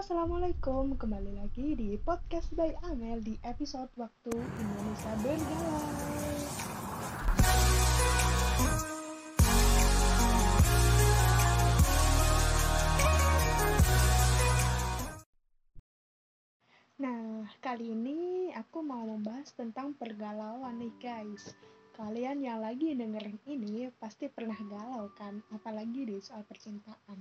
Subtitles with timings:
[0.00, 5.84] Assalamualaikum Kembali lagi di podcast by Amel Di episode Waktu Indonesia Bergalau
[16.96, 21.52] Nah, kali ini aku mau membahas tentang pergalauan nih guys.
[21.92, 25.44] Kalian yang lagi dengerin ini pasti pernah galau kan?
[25.52, 27.20] Apalagi di soal percintaan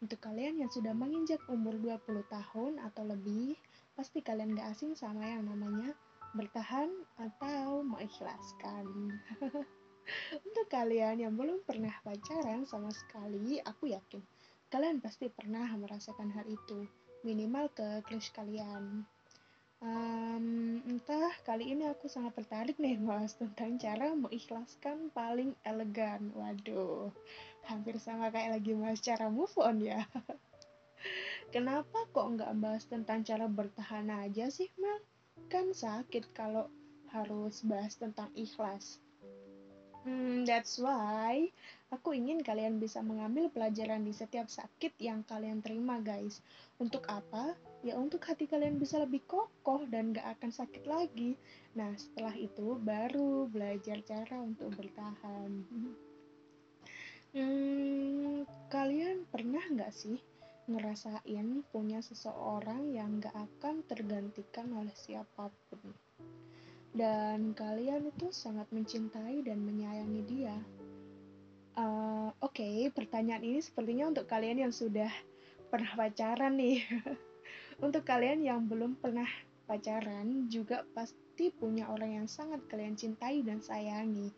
[0.00, 3.56] untuk kalian yang sudah menginjak umur 20 tahun atau lebih,
[3.94, 5.92] pasti kalian gak asing sama yang namanya
[6.32, 6.88] bertahan
[7.20, 8.84] atau mengikhlaskan.
[10.46, 14.24] Untuk kalian yang belum pernah pacaran sama sekali, aku yakin
[14.70, 16.86] kalian pasti pernah merasakan hal itu,
[17.26, 19.02] minimal ke crush kalian.
[19.80, 26.28] Um, entah kali ini aku sangat tertarik nih bahas tentang cara mengikhlaskan paling elegan.
[26.36, 27.08] Waduh,
[27.64, 30.04] hampir sama kayak lagi bahas cara move on ya.
[31.54, 35.00] Kenapa kok nggak bahas tentang cara bertahan aja sih, Mel?
[35.48, 36.68] Kan sakit kalau
[37.08, 39.00] harus bahas tentang ikhlas.
[40.04, 41.48] Hmm, that's why
[41.88, 46.44] aku ingin kalian bisa mengambil pelajaran di setiap sakit yang kalian terima, guys.
[46.76, 47.56] Untuk apa?
[47.80, 51.36] Ya untuk hati kalian bisa lebih kokoh dan gak akan sakit lagi.
[51.72, 55.50] Nah, setelah itu baru belajar cara untuk bertahan.
[57.30, 60.18] Hmm, kalian pernah nggak sih
[60.66, 65.80] ngerasain punya seseorang yang gak akan tergantikan oleh siapa pun?
[66.90, 70.58] Dan kalian itu sangat mencintai dan menyayangi dia.
[71.78, 75.08] Uh, Oke, okay, pertanyaan ini sepertinya untuk kalian yang sudah
[75.70, 76.82] pernah pacaran nih.
[77.80, 79.28] Untuk kalian yang belum pernah
[79.64, 84.28] pacaran, juga pasti punya orang yang sangat kalian cintai dan sayangi.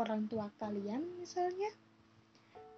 [0.00, 1.68] Orang tua kalian misalnya.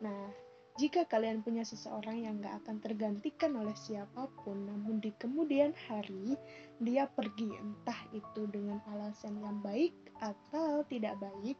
[0.02, 0.30] Nah,
[0.78, 6.38] jika kalian punya seseorang yang gak akan tergantikan oleh siapa pun, namun di kemudian hari
[6.78, 11.58] dia pergi entah itu dengan alasan yang baik atau tidak baik,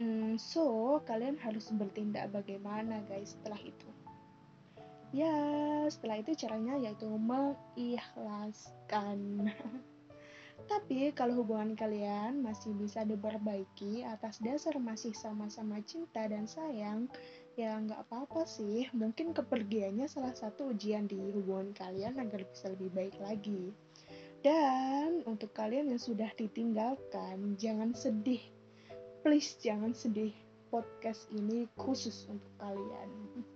[0.00, 3.88] hmm, so kalian harus bertindak bagaimana guys setelah itu
[5.14, 5.30] ya
[5.86, 9.46] setelah itu caranya yaitu mengikhlaskan.
[10.70, 17.06] Tapi kalau hubungan kalian masih bisa diperbaiki atas dasar masih sama-sama cinta dan sayang
[17.54, 18.88] ya nggak apa-apa sih.
[18.90, 23.70] Mungkin kepergiannya salah satu ujian di hubungan kalian agar bisa lebih baik lagi.
[24.42, 28.42] Dan untuk kalian yang sudah ditinggalkan jangan sedih.
[29.22, 30.34] Please jangan sedih
[30.74, 33.10] podcast ini khusus untuk kalian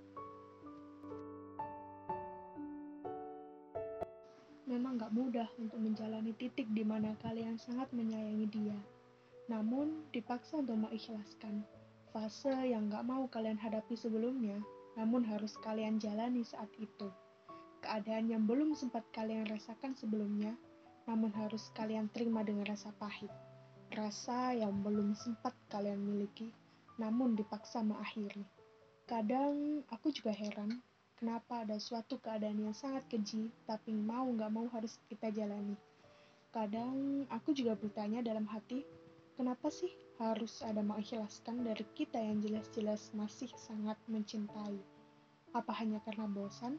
[4.69, 8.79] memang gak mudah untuk menjalani titik di mana kalian sangat menyayangi dia.
[9.49, 11.65] Namun, dipaksa untuk mengikhlaskan
[12.13, 14.61] fase yang gak mau kalian hadapi sebelumnya,
[15.01, 17.09] namun harus kalian jalani saat itu.
[17.81, 20.53] Keadaan yang belum sempat kalian rasakan sebelumnya,
[21.09, 23.33] namun harus kalian terima dengan rasa pahit.
[23.97, 26.53] Rasa yang belum sempat kalian miliki,
[27.01, 28.45] namun dipaksa mengakhiri.
[29.09, 30.85] Kadang aku juga heran
[31.19, 35.75] Kenapa ada suatu keadaan yang sangat keji, tapi mau nggak mau harus kita jalani.
[36.55, 38.87] Kadang aku juga bertanya dalam hati,
[39.35, 39.91] kenapa sih
[40.23, 44.79] harus ada mengikhlaskan dari kita yang jelas-jelas masih sangat mencintai?
[45.59, 46.79] Apa hanya karena bosan?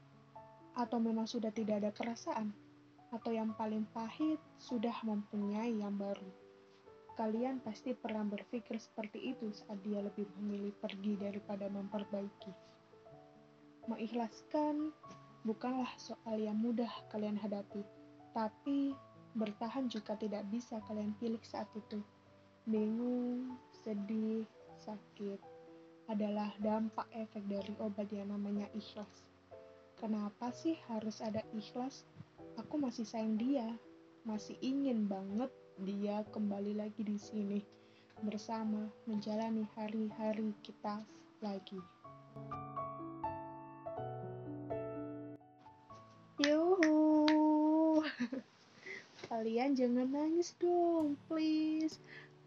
[0.71, 2.55] Atau memang sudah tidak ada perasaan?
[3.11, 6.31] Atau yang paling pahit, sudah mempunyai yang baru?
[7.19, 12.68] Kalian pasti pernah berpikir seperti itu saat dia lebih memilih pergi daripada memperbaiki.
[13.89, 14.93] Mengikhlaskan
[15.41, 17.81] bukanlah soal yang mudah kalian hadapi,
[18.37, 18.93] tapi
[19.33, 21.97] bertahan juga tidak bisa kalian pilih saat itu.
[22.69, 24.45] Bingung, sedih,
[24.85, 25.41] sakit
[26.05, 29.25] adalah dampak efek dari obat yang namanya ikhlas.
[29.97, 32.05] Kenapa sih harus ada ikhlas?
[32.61, 33.65] Aku masih sayang dia,
[34.21, 35.49] masih ingin banget
[35.81, 37.65] dia kembali lagi di sini
[38.21, 41.01] bersama menjalani hari-hari kita
[41.41, 41.79] lagi.
[49.31, 51.99] Kalian jangan nangis dong, please.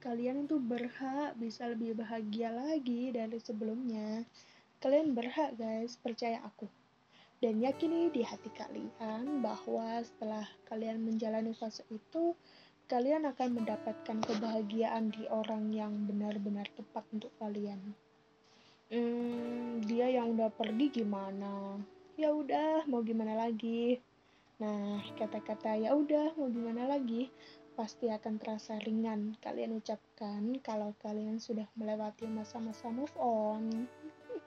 [0.02, 4.26] Kalian itu berhak bisa lebih bahagia lagi dari sebelumnya.
[4.82, 6.66] Kalian berhak, guys, percaya aku.
[7.42, 12.34] Dan yakini di hati kalian bahwa setelah kalian menjalani fase itu,
[12.90, 17.94] kalian akan mendapatkan kebahagiaan di orang yang benar-benar tepat untuk kalian.
[18.90, 21.78] Hmm, dia yang udah pergi gimana?
[22.22, 23.96] ya udah mau gimana lagi
[24.62, 27.26] nah kata-kata ya udah mau gimana lagi?
[27.72, 29.32] pasti akan terasa ringan.
[29.40, 33.88] Kalian ucapkan kalau kalian sudah melewati masa-masa move on.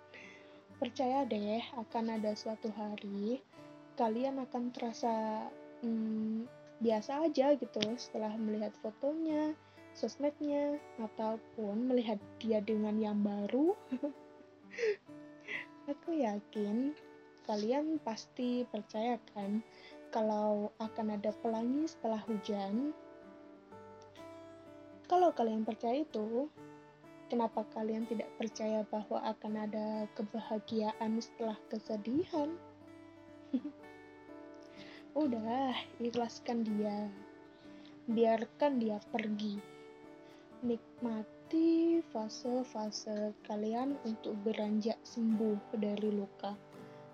[0.80, 3.42] Percaya deh akan ada suatu hari
[3.96, 5.48] kalian akan terasa
[5.80, 6.44] hmm,
[6.84, 9.56] biasa aja gitu setelah melihat fotonya,
[9.96, 13.72] sosmednya, ataupun melihat dia dengan yang baru.
[15.92, 16.92] Aku yakin
[17.46, 19.62] kalian pasti percaya kan
[20.16, 22.96] kalau akan ada pelangi setelah hujan.
[25.12, 26.48] Kalau kalian percaya itu,
[27.28, 32.56] kenapa kalian tidak percaya bahwa akan ada kebahagiaan setelah kesedihan?
[35.20, 37.12] Udah, ikhlaskan dia.
[38.08, 39.60] Biarkan dia pergi.
[40.64, 46.56] Nikmati fase-fase kalian untuk beranjak sembuh dari luka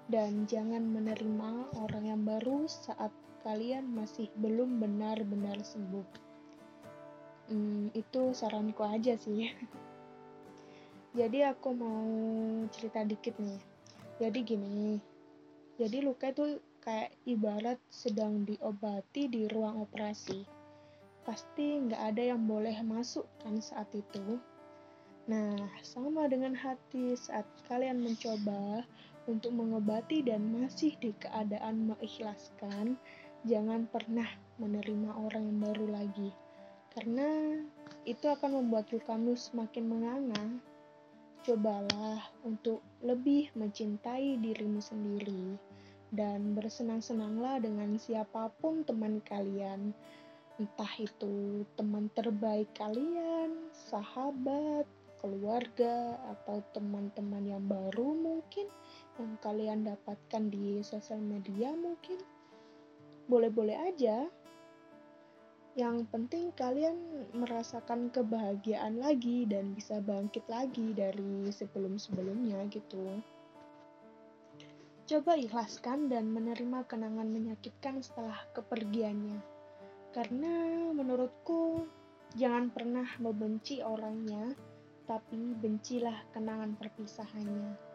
[0.07, 3.12] dan jangan menerima orang yang baru saat
[3.45, 6.07] kalian masih belum benar-benar sembuh.
[7.51, 9.51] Hmm, itu saranku aja sih.
[11.19, 12.07] Jadi aku mau
[12.71, 13.59] cerita dikit nih.
[14.21, 15.01] Jadi gini,
[15.81, 20.45] jadi luka itu kayak ibarat sedang diobati di ruang operasi.
[21.25, 24.38] Pasti nggak ada yang boleh masuk kan saat itu.
[25.25, 28.86] Nah, sama dengan hati saat kalian mencoba
[29.30, 32.98] untuk mengobati dan masih di keadaan mengikhlaskan,
[33.46, 34.26] jangan pernah
[34.58, 36.30] menerima orang yang baru lagi.
[36.92, 37.58] Karena
[38.04, 40.44] itu akan membuat lukamu semakin menganga.
[41.42, 45.58] Cobalah untuk lebih mencintai dirimu sendiri
[46.14, 49.96] dan bersenang-senanglah dengan siapa pun teman kalian.
[50.62, 54.86] Entah itu teman terbaik kalian, sahabat,
[55.18, 58.70] keluarga, atau teman-teman yang baru mungkin
[59.22, 62.18] yang kalian dapatkan di sosial media mungkin
[63.30, 64.26] boleh-boleh aja
[65.78, 67.00] yang penting kalian
[67.32, 73.00] merasakan kebahagiaan lagi dan bisa bangkit lagi dari sebelum-sebelumnya gitu.
[75.08, 79.40] Coba ikhlaskan dan menerima kenangan menyakitkan setelah kepergiannya.
[80.12, 80.52] Karena
[80.92, 81.88] menurutku
[82.36, 84.52] jangan pernah membenci orangnya,
[85.08, 87.91] tapi bencilah kenangan perpisahannya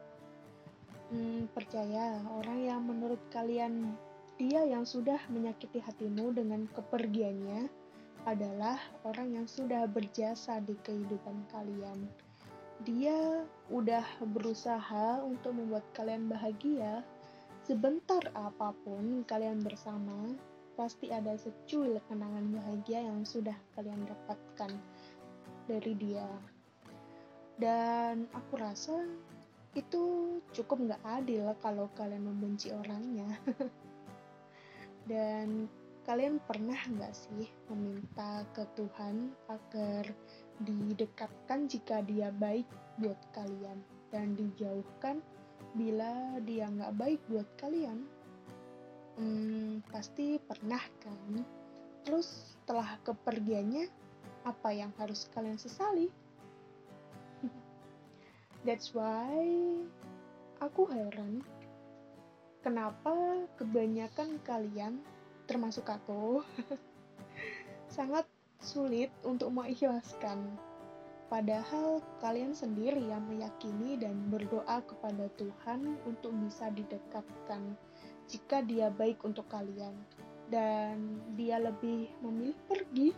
[1.11, 3.95] hmm, percaya orang yang menurut kalian
[4.37, 7.73] dia yang sudah menyakiti hatimu dengan kepergiannya
[8.27, 8.77] adalah
[9.07, 12.05] orang yang sudah berjasa di kehidupan kalian.
[12.85, 14.05] Dia udah
[14.37, 17.01] berusaha untuk membuat kalian bahagia.
[17.65, 20.37] Sebentar apa pun kalian bersama,
[20.77, 24.75] pasti ada secuil kenangan bahagia yang sudah kalian dapatkan
[25.65, 26.29] dari dia.
[27.57, 29.01] Dan aku rasa
[29.77, 30.03] itu
[30.57, 33.29] cukup nggak adil kalau kalian membenci orangnya.
[35.11, 35.69] Dan
[36.09, 40.07] kalian pernah nggak sih meminta ke Tuhan agar
[40.63, 42.65] didekatkan jika dia baik
[42.97, 43.77] buat kalian
[44.09, 45.21] dan dijauhkan
[45.77, 48.07] bila dia nggak baik buat kalian?
[49.21, 51.45] Hmm, pasti pernah kan?
[52.07, 53.91] Terus setelah kepergiannya
[54.47, 56.07] apa yang harus kalian sesali
[58.67, 59.47] That's why
[60.59, 61.47] aku heran
[62.67, 64.99] kenapa kebanyakan kalian,
[65.47, 66.43] termasuk aku,
[67.95, 68.27] sangat
[68.59, 70.59] sulit untuk mengikhlaskan.
[71.31, 77.79] Padahal kalian sendiri yang meyakini dan berdoa kepada Tuhan untuk bisa didekatkan
[78.27, 79.95] jika dia baik untuk kalian
[80.51, 83.15] dan dia lebih memilih pergi.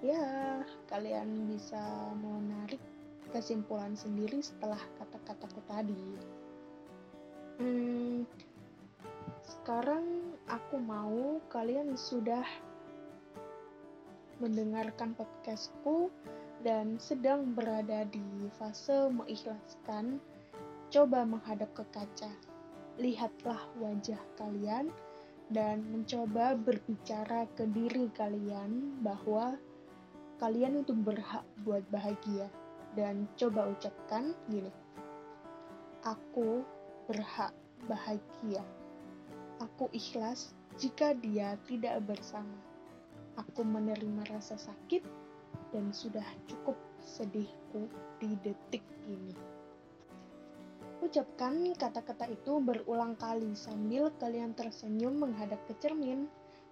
[0.00, 2.95] Ya, kalian bisa menarik
[3.30, 6.04] kesimpulan sendiri setelah kata-kataku tadi.
[7.56, 8.28] Hmm,
[9.46, 12.44] sekarang aku mau kalian sudah
[14.38, 16.12] mendengarkan podcastku
[16.60, 20.20] dan sedang berada di fase mengikhlaskan,
[20.92, 22.32] coba menghadap ke kaca.
[23.00, 24.92] Lihatlah wajah kalian
[25.52, 29.54] dan mencoba berbicara ke diri kalian bahwa
[30.42, 32.50] kalian itu berhak buat bahagia
[32.96, 34.72] dan coba ucapkan gini.
[36.02, 36.64] Aku
[37.06, 37.52] berhak
[37.86, 38.64] bahagia.
[39.60, 42.56] Aku ikhlas jika dia tidak bersama.
[43.36, 45.04] Aku menerima rasa sakit
[45.76, 47.84] dan sudah cukup sedihku
[48.16, 49.36] di detik ini.
[51.04, 56.26] Ucapkan kata-kata itu berulang kali sambil kalian tersenyum menghadap ke cermin.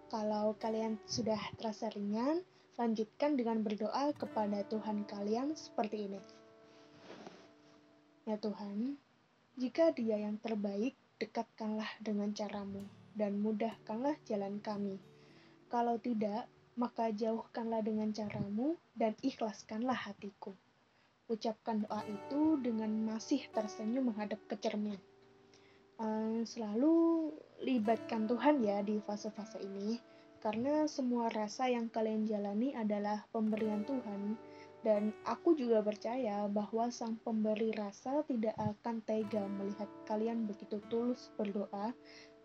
[0.09, 2.41] Kalau kalian sudah terasa ringan,
[2.75, 6.19] Lanjutkan dengan berdoa kepada Tuhan kalian seperti ini.
[8.27, 8.99] Ya Tuhan,
[9.55, 12.83] jika dia yang terbaik, dekatkanlah dengan caramu
[13.15, 14.99] dan mudahkanlah jalan kami.
[15.71, 20.51] Kalau tidak, maka jauhkanlah dengan caramu dan ikhlaskanlah hatiku.
[21.31, 24.99] Ucapkan doa itu dengan masih tersenyum menghadap ke cermin.
[26.03, 27.31] uh, selalu
[27.63, 30.14] libatkan Tuhan ya di fase-fase ini
[30.45, 34.37] karena semua rasa yang kalian jalani adalah pemberian Tuhan
[34.85, 41.33] dan aku juga percaya bahwa sang pemberi rasa tidak akan tega melihat kalian begitu tulus
[41.41, 41.97] berdoa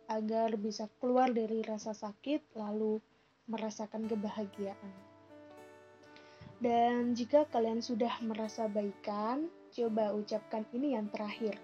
[0.08, 3.03] agar bisa keluar dari rasa sakit lalu
[3.51, 4.96] merasakan kebahagiaan.
[6.63, 11.56] Dan jika kalian sudah merasa baikan, coba ucapkan ini yang terakhir.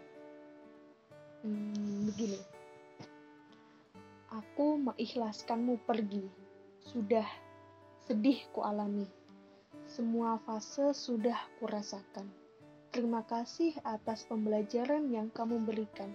[1.43, 2.39] Hmm, begini.
[4.33, 6.25] Aku mengikhlaskanmu pergi.
[6.81, 7.25] Sudah
[8.09, 9.05] sedih ku alami.
[9.85, 12.25] Semua fase sudah kurasakan.
[12.89, 16.09] Terima kasih atas pembelajaran yang kamu berikan.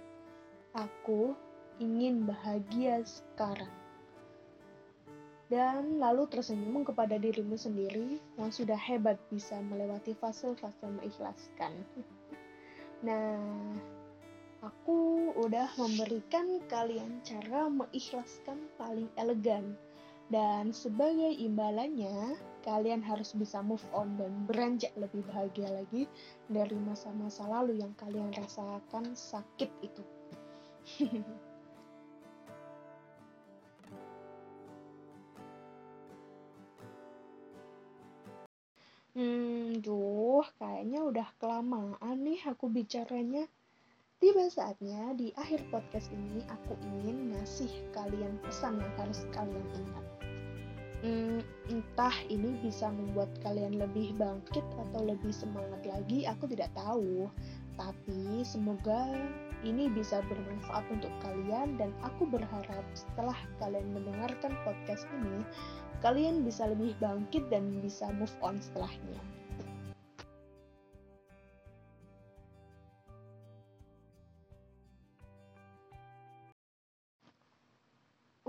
[0.75, 1.39] Aku
[1.79, 3.71] ingin bahagia sekarang.
[5.51, 11.75] Dan lalu tersenyum kepada dirimu sendiri yang sudah hebat bisa melewati fase-fase mengikhlaskan.
[13.01, 13.41] Nah,
[14.61, 19.77] aku udah memberikan kalian cara mengikhlaskan paling elegan.
[20.31, 26.07] Dan sebagai imbalannya, kalian harus bisa move on dan beranjak lebih bahagia lagi
[26.47, 30.05] dari masa-masa lalu yang kalian rasakan sakit itu.
[39.19, 43.51] hmm, duh, kayaknya udah kelamaan nih aku bicaranya.
[44.21, 50.07] Tiba saatnya di akhir podcast ini aku ingin ngasih kalian pesan yang harus kalian ingat.
[51.01, 51.41] Hmm,
[51.73, 57.33] entah ini bisa membuat kalian lebih bangkit atau lebih semangat lagi, aku tidak tahu.
[57.81, 59.09] Tapi semoga
[59.65, 65.49] ini bisa bermanfaat untuk kalian dan aku berharap setelah kalian mendengarkan podcast ini,
[66.05, 69.40] kalian bisa lebih bangkit dan bisa move on setelahnya.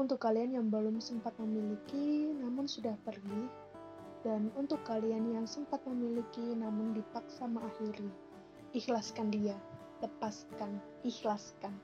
[0.01, 3.45] Untuk kalian yang belum sempat memiliki namun sudah pergi,
[4.25, 8.09] dan untuk kalian yang sempat memiliki namun dipaksa mengakhiri,
[8.73, 9.53] ikhlaskan dia,
[10.01, 11.77] lepaskan, ikhlaskan.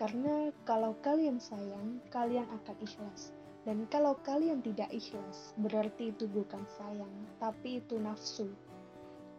[0.00, 3.36] Karena kalau kalian sayang, kalian akan ikhlas.
[3.68, 7.12] Dan kalau kalian tidak ikhlas, berarti itu bukan sayang,
[7.44, 8.48] tapi itu nafsu.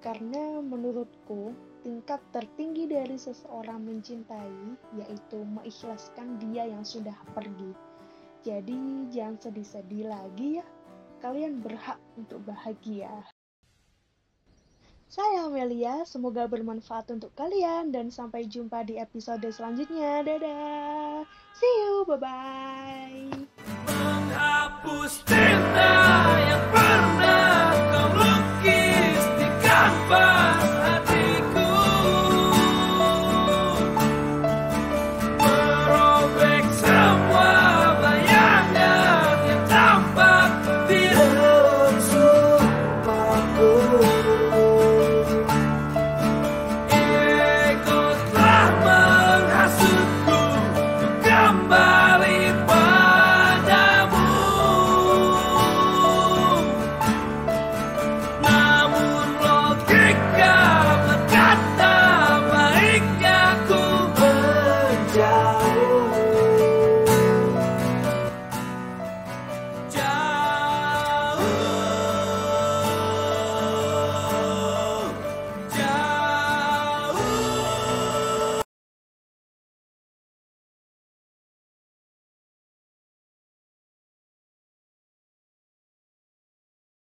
[0.05, 7.84] Karena menurutku, tingkat tertinggi dari seseorang mencintai yaitu mengikhlaskan dia yang sudah pergi
[8.45, 10.65] jadi jangan sedih-sedih lagi ya.
[11.25, 13.09] Kalian berhak untuk bahagia.
[15.09, 20.21] Saya Amelia, semoga bermanfaat untuk kalian dan sampai jumpa di episode selanjutnya.
[20.21, 21.25] Dadah.
[21.57, 23.33] See you, bye-bye.